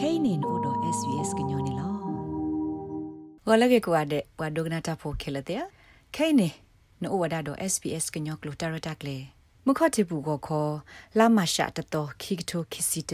[0.00, 1.88] kainin odo svs gnyone lo
[3.48, 5.62] ဝလကေကွာတဲ့ဝါဒုကနာတာဖိုခဲလတဲ့
[6.16, 6.48] ခဲနေ
[7.02, 9.16] နိုဝဒါတော့ SPS ကညောကလိုတာရတာကလေ
[9.66, 10.72] မခတ်တိပူကိုခေါ်
[11.18, 13.12] လာမရှာတတော်ခိကတိုခိစီတ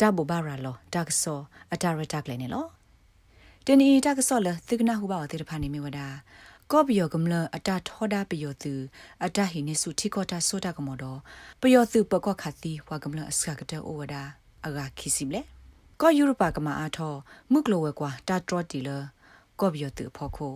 [0.00, 1.40] တဘဘာရာလောတက်ဆော
[1.72, 2.66] အတာရတာကလေနေလော
[3.66, 6.08] တင်းဤတက်ဆောလသကနာဟုပါတဲ့ဖာနေမြဝဒါ
[6.72, 8.72] ကောဘီယောကမလအတာထောဒါပယောသူ
[9.24, 11.18] အတာဟိနေစုထိကောတာဆိုတာကမောတော့
[11.60, 14.22] ပယောသူပကောခါတိဝါကမလအစကတဲ့ဩဝဒါ
[14.66, 15.57] အဂါခိစီမလေ
[16.02, 17.12] ကောယူရပါကမာအားထော
[17.52, 18.90] မုကလိုဝဲကွာတာထရတီလ
[19.60, 20.54] ကောဘီယောသူဖော်ခို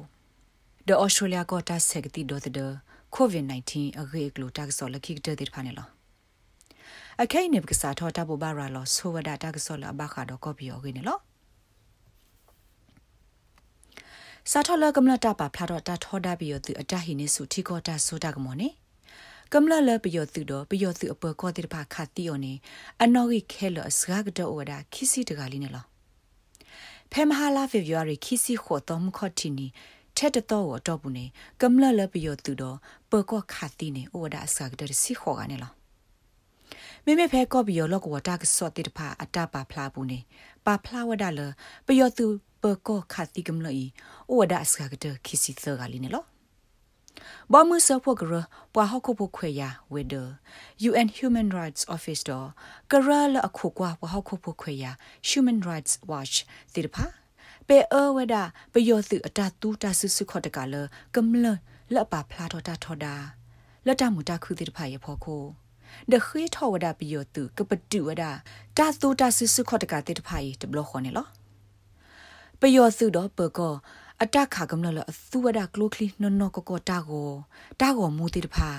[0.86, 2.54] ဒေါ်ဩစတြေးလျကောတာဆက်ကတိဒေါ်တဲ့
[3.14, 5.88] ကိုဗစ် -19 အဂေကလိုတက်ဆောလခိကတဲ့ဖာနေလော
[7.22, 11.18] အခိုင်နေပကစားထောတာဘဘာရာလောဆိုဝဒတက်ဆောလဘခါတော့ကောဘီယောဂိနေလော
[14.50, 18.68] စာထောလကမ္လတာပါဖလာတော့တာထောဒါဘီယောသူအတဟိနေစုထီကောတာဆိုတာကမောနေ
[19.54, 22.52] ကမ္လလပယောသူတော့ပယောသူအပကောတိတဖခတ်တီယောနေ
[23.02, 25.84] အနော်ဂိခဲလစဂကတောဝဒခိစီတကလေးနေလော
[27.12, 29.66] ဖဲမဟာလာဖေဗူရီခိစီခေါ်တော်မခော့တီနီ
[30.18, 31.26] တဲ့တော့တော့ဘူးနေ
[31.60, 32.76] ကမ္လလပယောသူတော့
[33.10, 35.72] ပကောခတ်တီနေဝဒစဂတစီခေါ်ကနေလော
[37.04, 40.18] မေမေဖဲကော့ဘီယောလောကဝတာကစောတိတဖအတပါဖလာဘူးနေ
[40.66, 41.40] ပါဖလာဝဒလ
[41.86, 42.26] ပယောသူ
[42.62, 43.86] ပကောခတ်တီကမ္လီ
[44.34, 46.31] ဝဒစဂတခိစီသကလေးနေလော
[47.52, 48.32] ဘာမှုစဖို့ကရ
[48.74, 50.14] ပွာဟခုဖို့ခွေရဝေဒ
[50.88, 52.48] UN Human Rights Office တော့
[52.90, 54.84] ကရလအခုကွာပွာဟခုဖို့ခွေရ
[55.28, 56.36] Human Rights Watch
[56.74, 57.04] တိတဖာ
[57.68, 58.34] ပေအဝဒ
[58.72, 60.74] ပယောစုအတတူတဆုစုခတ်တကလ
[61.14, 61.46] ကမလ
[61.94, 63.14] လပဖလာတော့တာထော်တာ
[63.86, 65.42] လတ်တမှုတခုတိတဖာရဖို့ခို
[66.12, 68.24] ဒခေထောဝဒပယောတုကပတူဝဒ
[68.78, 71.26] တာတူတဆုစုခတ်တကတိတဖာရတဘလခေါနေလော
[72.60, 73.74] ပယောစုတော့ပကော
[74.24, 77.28] အတက်ခါကမလလအသူဝဒကလိုကလီနော်နော်ကကောတာကို
[77.80, 78.70] တာကိုမူတိတဖာ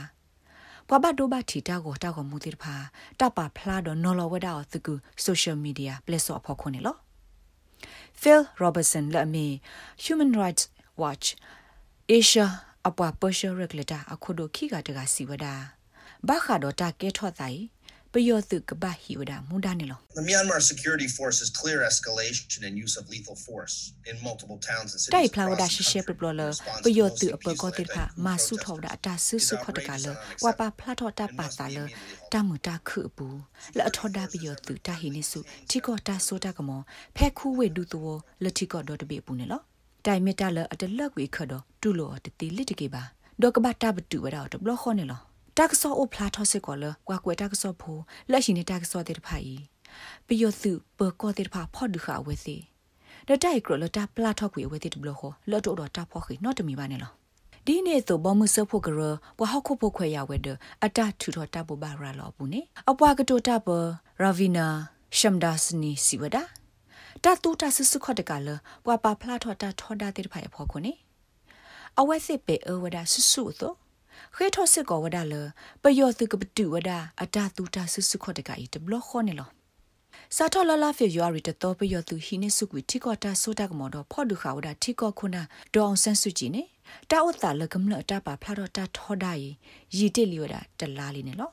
[0.87, 2.75] ပပဒိုဘတီတာကိုတာကိုမူတိတဖာ
[3.19, 4.93] တပဖလာတော့နော်လဝဒါသကူ
[5.25, 6.95] social media ပလက်ဆော့ဖော်ခုန်လော
[8.19, 9.47] Phil Robertson လက်မီ
[10.03, 10.63] Human Rights
[11.01, 11.27] Watch
[12.17, 12.47] Asia
[12.87, 15.55] အပွားပရှရကလတာအခုတို့ခိကတကစီဝဒါ
[16.27, 17.59] ဘာခါတော့တာကဲထော့တိုင်
[18.13, 23.75] ပယောတုကဘာဟီဝဒမူဒနီလော The Myanmar security forces clear escalation and use of lethal force
[24.09, 26.25] in multiple towns and cities တိုင်ဖလာဝဒရှရှေပပလ
[26.83, 30.05] ပယောတုအပကောတိဖာမာဆုထောဒအတာဆုဆုခတ်တကလ
[30.43, 31.77] ဝပါဖလာထောတာပါတာလ
[32.33, 33.39] တမတာခုဘူး
[33.77, 36.81] လအထောဒါပယောတုတာဟိနိစုတိကောတာဆိုတာကမော
[37.15, 38.09] ဖဲခုဝေဒုတော
[38.43, 39.61] လတိကောဒေါ်တပိပူနေလော
[40.05, 43.03] တိုင်မီတာလအတလက်ဝေခတ်တော့တူလောတတိလစ်တကေပါ
[43.41, 45.21] ဒေါကဘတာဘတူဝဒါတော့ဘလခေါနေလော
[45.57, 47.97] တက်ဆောအိုဖလာထောစစ်ကောလကွာကွယ်တက်ဆောဖို
[48.31, 49.59] လက်ရှိနေတက်ဆောတဲ့ဖိုင်
[50.27, 52.55] ပီယိုစုပကောတဲ့ဖာဖော့ဒူခါဝဲစီ
[53.27, 57.11] ဒတိုက်ကရလတာပလာထောက်ကွေဝဲတဲ့ဘလခေါလော့တော့တော့တာဖော့ခိနော်တမီပါနေလော
[57.65, 58.99] ဒီနေ့ဆိုဘောမှုဆဖို့ကရ
[59.39, 60.47] ဘဟခုဖို့ခွေရဝဲဒ
[60.85, 63.67] အတထူတော်တဘဘာရာလောဘူးနေအပွားကတိုတဘ
[64.21, 64.67] ရာဗီနာ
[65.17, 66.37] ရှမ်ဒါစနီစီဝဒ
[67.23, 68.47] တတူတဆဆုခတ်တကလ
[68.85, 70.93] ပွာပါဖလာထော်တာထော်တာတဲ့ဖိုင်ဖော်ခုနေ
[71.99, 73.73] အဝဲစစ်ပေအဝဒဆဆုသော
[74.35, 75.33] ခေထောစစ်ကောဝဒါလ
[75.83, 79.49] ပယောစုကပတူဝဒါအတာတူတာဆုစုခော့တကဤတဘလခောနေလော
[80.35, 85.41] စာထောလလာဖေယွာရီတတော်ပယောသူဟိနေစုကွီထိကောတာဆိုတာကမောတော့ဖော့ဒုခါဝဒါထိကောခုနာ
[85.73, 86.63] ဒေါအောင်ဆန်းစုကြည်နေ
[87.11, 89.49] တာဥတာလကမလအတာပါဖလာတော့တာထောဒါရီ
[89.97, 91.51] ရီတစ်လီဝဒါတလားလေးနေလော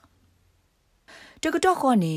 [1.43, 2.17] တကတော့ခောနေ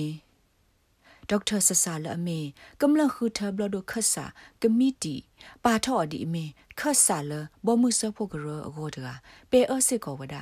[1.29, 2.39] ဒေါက်တာဆဆာလအမေ
[2.81, 4.25] ကမလခုထဘလဒခဆာ
[4.61, 5.15] ကမီတီ
[5.63, 6.45] ပါထော်ဒီအမေ
[6.79, 7.31] ခဆာလ
[7.65, 9.07] ဘောမှုဆဖို့ကရအဂောတက
[9.51, 10.35] ပေအစစ်ကောဝဒ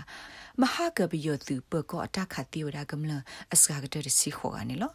[0.62, 3.14] မဟာကဘီယသူပကောအတခတိဝဒကမလ
[3.54, 4.92] အစကာကတစီခေါ်ကနေလော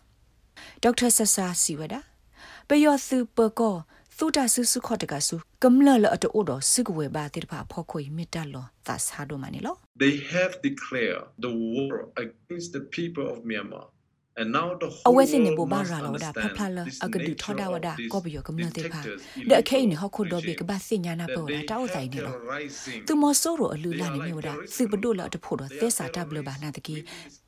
[0.82, 1.94] ဒေါက်တာဆဆာစီဝဒ
[2.68, 3.76] ပေယသူပကော
[4.18, 9.74] သုတဆုစုခော့တကဆုကမလလအတိုတော်စကဝဲပါတိဖာဖော်ခွေမြတ်တလောသတ်ဟာဒိုမနီလော
[10.04, 11.92] They have declared the war
[12.24, 13.84] against the people of Myanmar
[15.08, 19.00] အဝဲစင်နေဘူဘာရာလောဒါဖဖလာအကဒူထောဒါဝဒါကောဘီယောကမနတေဖာ
[19.50, 22.34] ဒအခိနေဟခုဒိုဘီကဘာစင်ညာနာပေါ်ဒါတောက်ဆိုင်နေလော
[23.06, 26.97] သူမဆိုးရောအလူလာနေမြဝဒါစီပဒိုလာတဖို့တော့သဲစာတဘလဘာနာတကီ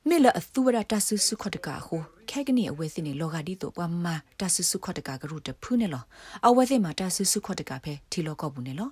[0.08, 4.06] မေလအသူဝရတဆူစုခတ်တကာဟို ခဲကနေအဝဲစင်းနေလောဂဒီတော့ပွားမ
[4.40, 6.04] တဆူစုခတ်တကာကရုတဖူးနေလော
[6.46, 8.88] အဝဲစင်းမှာတဆူစုခတ်တကာဖဲထီလောကောဘူးနေလော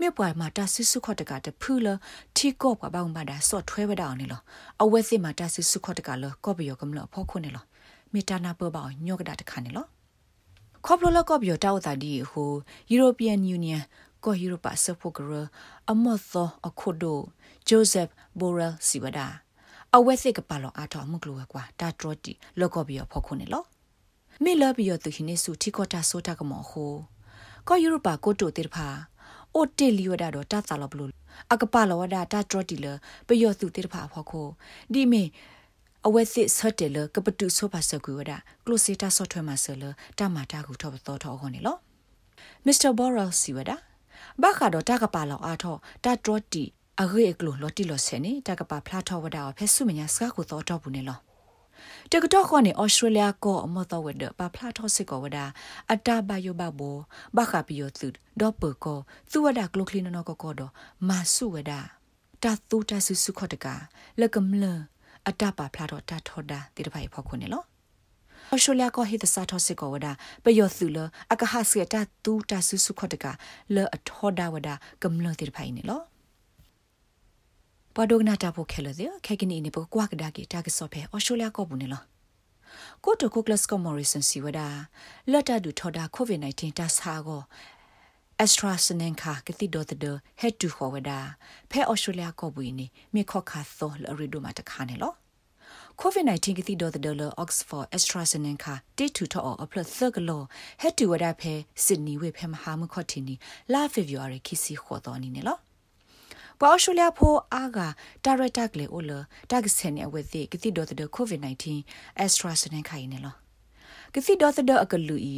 [0.00, 1.88] မြေပွားမှာတဆူစုခတ်တကာတဖူးလ
[2.36, 4.40] ထီကောပွားပေါင်းပါတာစော့ထွဲဝဒါအောင်နေလော
[4.82, 7.64] အဝဲစင်းမှာတဆူစုခတ်တကာလောကောဘီယောကမလောဖောခုနေလော
[8.12, 9.86] မေတာနာပဘောညောကတာတခါနေလော
[10.86, 12.50] ခေါပလိုလကောဘီယောတောက်တာဒီဟို
[12.94, 13.82] European Union
[14.24, 15.32] ကိုယူရိုပါဆဖို့ကရ
[15.90, 17.18] အမောသောအခုဒို
[17.68, 19.26] ဂျိုဇက်ဘိုရယ်စီဝဒါ
[19.96, 23.64] အဝဲစစ်ကပါလောအားတော်မှုကလောကွာတာထရတီလောကောဘီယောဖော်ခုနေလော
[24.44, 26.92] မေလဘီယောသူခိနေစုတီကောတာဆိုတာကမောဟို
[27.68, 28.88] ကောယူရိုပါကိုတိုတေဖာ
[29.54, 31.04] အိုတေလီဝဒါတော့တာသလောဘလူ
[31.52, 32.86] အကပါလောဝဒါတာထရတီလ
[33.28, 34.46] ပယောသူတေဖာဖော်ခို
[34.92, 35.22] ဒီမေ
[36.06, 38.32] အဝဲသစ်ဆတ်တယ်လကပတုဆိုပါစကူဝဒ
[38.64, 39.84] ကလိုစီတာဆော့ထွဲမှာဆလ
[40.18, 41.76] တမတာကူထောတော့ထောခေါနေလော
[42.64, 43.70] မစ္စတာဘော်ရယ်စီဝဒ
[44.42, 46.64] ဘာခါတော့တကပါလောက်အားထောတာတရတီ
[47.04, 51.18] အဂေကလိုလော်တီလော်ဆယ်နေတကပါဖလာထောဝဒဖဲဆုမညာစကားကိုတော့တော့ဘူးနေလော
[52.12, 55.38] တကတော့ခေါနေဩစတြေးလျကောအမတော်ဝဒပဖလာထောစစ်ကောဝဒ
[55.92, 56.96] အတာဘယဘဘော
[57.36, 58.08] ဘခပီယသု
[58.40, 58.98] ဒေါ်ပကော
[59.30, 60.72] သူဝဒကလိုကလီနောကောကောတော့
[61.08, 61.72] မာဆုဝဒ
[62.42, 63.66] တာသူတာဆုစုခတ်တက
[64.20, 64.64] လကမလ
[65.28, 67.62] အတာပါဖလာတော့တာထောတာတိတဖိုင်ဖောက်ခွနေလော
[68.54, 70.06] အရှူလျာကိုဟိတစာထောစစ်ကောဝဒ
[70.44, 70.98] ပယောသုလ
[71.32, 73.26] အကဟစရတာတူတာဆုစုခတ်တက
[73.74, 74.68] လောအထောဒါဝဒ
[75.02, 76.09] ကမလတိတဖိုင်နေလော
[77.96, 82.02] ပဒုကနာတာဖို့ခဲလို့တဲ့ခဲကနီနေပကွာကဒါကီတာကစောဖဲအော်စတြေးလျကောဘူးနေလော
[83.04, 84.68] ကိုတိုကိုကလစ်ကောမော်ရီဆန်စီဝဒါ
[85.32, 87.42] လတ်တာဒူထော်ဒါကိုဗစ် -19 တာဆာကို
[88.44, 91.10] AstraZeneca ကတိတော်တဲ့ head to forward
[91.70, 95.12] ဖဲ Australia ကိုဘူးနေမြေခော့ခါသောလရီဒိုမှာတခါနေလော
[96.00, 100.42] COVID-19 ကတိတော်တဲ့လ Oxford AstraZeneca တေတူတော့အပလသကလော
[100.82, 101.54] head to forward ဖဲ
[101.84, 103.34] Sydney ဝေဖဲမဟာမခော့တီနီ
[103.72, 105.58] လာ February ခီစီခေါ်တော်နေနေလော
[106.60, 107.78] ပအော်စတြေးလျဖိုအားက
[108.24, 109.10] ဒါရက်တာကလေအိုလ
[109.50, 111.64] တာကစနေအဝဲသိကတိတော်တဲ့ COVID-19
[112.24, 113.34] AstraZeneca ရင်းနေလော
[114.14, 115.36] ကတိဒေါ်သဒအကလူဤ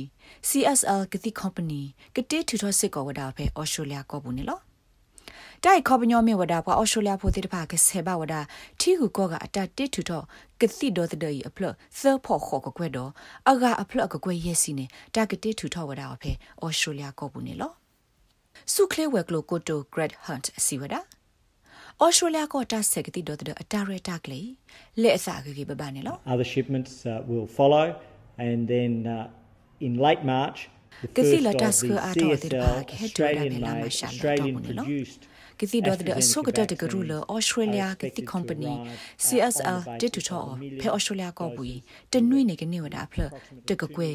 [0.49, 1.83] CSL ကတိ company
[2.17, 4.61] ကတိထူထစစ်ကောဝဒါဖဲဩစတြေးလျကောဘူးနေလော
[5.65, 8.41] တိုက်ခေါပညောမေဝဒါပွားဩစတြေးလျဖိုတိတဖာကဆေဘဝဒါ
[8.81, 10.11] ထီကူကောကအတတိထူထ
[10.61, 13.11] ကတိဒေါ်သဒဤအဖလသဖို့ခေါ်ကကွဲ့တော့
[13.51, 16.33] အကအဖလကကွဲ့ရက်စီနေတာကတိထူထဝဒါဖဲ
[16.65, 17.82] ဩစတြေးလျကောဘူးနေလော
[18.75, 21.01] စုခလေဝက်ကလိုကိုတို Great Hunt စီဝဒါ
[22.01, 24.49] ဩစတြေးလျကတာဆက်ကတိဒေါ်တဲ့အတာရတာကလေး
[25.03, 27.87] လက်အစကကြီးပပနေလော Other shipments uh, will follow
[28.49, 30.59] and then uh, in late March
[31.03, 33.27] the Kasi first la of tas the ko ato atir CSL pa ke hetu da
[33.29, 35.23] Australian me la made masha la Australian to no produced
[35.61, 39.99] ကတိတော့တဲ့အစုကတတကရူလ AstraZeneca Australia က vaccines တိ are company expected to arrive, uh, CSL on the
[40.01, 43.21] တစ်တူ basis တော့ of a million ဖဲ Australia ကောဘူး doses တနွေနေကနေဝဒအဖလ
[43.69, 44.11] တကကွဲ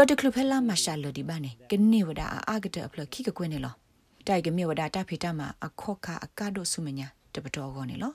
[0.00, 3.74] တော့တကလဖဲလာမရှာလဒီဘာနေကနေဝဒအာဂတအဖလခိကကွဲနေလော
[4.26, 8.12] တိုက်ကမြေဝဒတာဖေတာမှာအခော့ခအကဒိုဆုမညာတပတော်ကောနေလော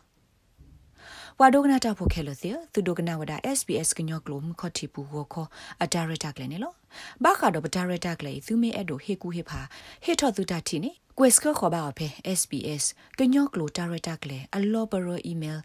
[1.39, 5.35] ဝါဒိုကနာတာဖိုခဲလို့သေသူဒိုကနာဝဒ SBS ကညောကလိုမခတိပူဝခ
[5.83, 6.75] အဒါရတာကလည်းနေလို့
[7.24, 9.62] ဘာခါတော့ပဒါရတာကလည်းသူမေအဲ့ဒိုဟေကူဟေဖာ
[10.03, 12.07] ဟေထော့သူတာတီနေကွက်စကခေါ်ပါအဖေ
[12.39, 12.83] SBS
[13.19, 15.59] ကညောကလိုဒါရတာကလည်းအလောဘရော email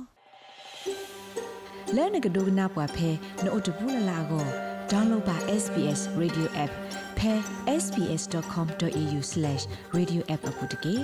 [1.96, 3.10] လဲနကဒုကနာပွားဖဲ
[3.44, 4.46] နို့တဘူးလလာကို
[4.92, 6.72] download ပါ SBS radio app
[7.18, 7.34] ဖဲ
[7.84, 10.96] sbs.com.au/radioapp အပုတ်တကေ